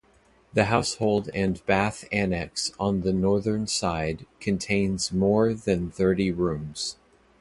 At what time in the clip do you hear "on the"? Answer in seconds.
2.79-3.13